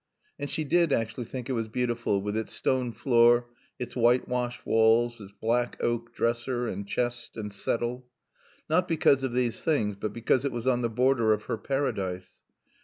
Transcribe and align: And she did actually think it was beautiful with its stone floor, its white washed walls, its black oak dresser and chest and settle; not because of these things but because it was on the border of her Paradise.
And 0.39 0.49
she 0.49 0.63
did 0.63 0.91
actually 0.91 1.25
think 1.25 1.47
it 1.47 1.53
was 1.53 1.67
beautiful 1.67 2.23
with 2.23 2.35
its 2.35 2.51
stone 2.51 2.91
floor, 2.91 3.45
its 3.77 3.95
white 3.95 4.27
washed 4.27 4.65
walls, 4.65 5.21
its 5.21 5.31
black 5.31 5.77
oak 5.79 6.15
dresser 6.15 6.67
and 6.67 6.87
chest 6.87 7.37
and 7.37 7.53
settle; 7.53 8.07
not 8.67 8.87
because 8.87 9.21
of 9.21 9.33
these 9.33 9.63
things 9.63 9.95
but 9.95 10.11
because 10.11 10.43
it 10.43 10.51
was 10.51 10.65
on 10.65 10.81
the 10.81 10.89
border 10.89 11.33
of 11.33 11.43
her 11.43 11.57
Paradise. 11.59 12.31